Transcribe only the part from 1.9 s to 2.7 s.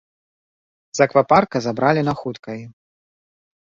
на хуткай.